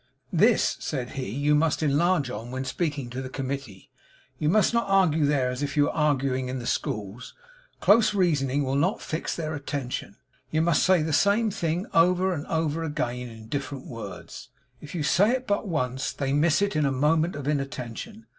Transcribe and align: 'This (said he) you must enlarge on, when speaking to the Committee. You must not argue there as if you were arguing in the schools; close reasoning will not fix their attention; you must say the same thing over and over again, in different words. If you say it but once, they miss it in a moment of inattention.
'This 0.33 0.77
(said 0.79 1.11
he) 1.11 1.29
you 1.29 1.53
must 1.53 1.83
enlarge 1.83 2.31
on, 2.31 2.49
when 2.49 2.65
speaking 2.65 3.07
to 3.07 3.21
the 3.21 3.29
Committee. 3.29 3.91
You 4.39 4.49
must 4.49 4.73
not 4.73 4.85
argue 4.89 5.27
there 5.27 5.51
as 5.51 5.61
if 5.61 5.77
you 5.77 5.83
were 5.83 5.91
arguing 5.91 6.49
in 6.49 6.57
the 6.57 6.65
schools; 6.65 7.35
close 7.81 8.15
reasoning 8.15 8.63
will 8.63 8.73
not 8.73 8.99
fix 8.99 9.35
their 9.35 9.53
attention; 9.53 10.15
you 10.49 10.63
must 10.63 10.81
say 10.81 11.03
the 11.03 11.13
same 11.13 11.51
thing 11.51 11.85
over 11.93 12.33
and 12.33 12.47
over 12.47 12.81
again, 12.83 13.29
in 13.29 13.45
different 13.45 13.85
words. 13.85 14.49
If 14.81 14.95
you 14.95 15.03
say 15.03 15.33
it 15.33 15.45
but 15.45 15.67
once, 15.67 16.13
they 16.13 16.33
miss 16.33 16.63
it 16.63 16.75
in 16.75 16.87
a 16.87 16.91
moment 16.91 17.35
of 17.35 17.47
inattention. 17.47 18.25